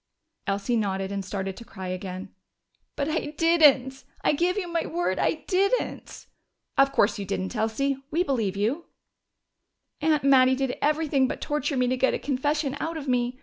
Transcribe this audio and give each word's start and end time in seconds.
Elsie 0.47 0.77
nodded 0.77 1.11
and 1.11 1.23
started 1.23 1.55
to 1.55 1.63
cry 1.63 1.89
again. 1.89 2.33
"But 2.95 3.07
I 3.07 3.35
didn't! 3.37 4.03
I 4.23 4.33
give 4.33 4.57
you 4.57 4.67
my 4.67 4.87
word 4.87 5.19
I 5.19 5.45
didn't!" 5.47 6.25
"Of 6.75 6.91
course 6.91 7.19
you 7.19 7.25
didn't, 7.27 7.55
Elsie. 7.55 7.97
We 8.09 8.23
believe 8.23 8.57
you." 8.57 8.85
"Aunt 10.01 10.23
Mattie 10.23 10.55
did 10.55 10.75
everything 10.81 11.27
but 11.27 11.39
torture 11.39 11.77
me 11.77 11.85
to 11.87 11.97
get 11.97 12.15
a 12.15 12.17
confession 12.17 12.75
out 12.79 12.97
of 12.97 13.07
me. 13.07 13.37